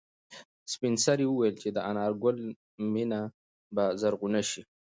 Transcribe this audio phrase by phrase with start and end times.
[0.73, 2.37] سپین سرې وویل چې د انارګل
[2.93, 3.21] مېنه
[3.75, 4.61] به زرغونه شي.